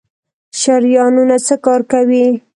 شریانونه 0.59 1.37
څه 1.47 1.55
کار 1.65 1.81
کوي؟ 1.91 2.25